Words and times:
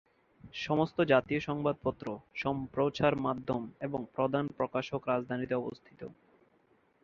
সমস্ত 0.57 0.97
জাতীয় 1.03 1.39
সংবাদপত্র, 1.39 2.05
সম্প্রচার 2.35 3.13
মাধ্যম 3.17 3.61
এবং 3.81 3.99
প্রধান 4.15 4.45
প্রকাশক 4.57 5.01
রাজধানীতে 5.07 5.55
অবস্থিত। 5.55 6.01